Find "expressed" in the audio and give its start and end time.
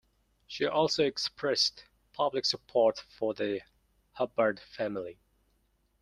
1.05-1.83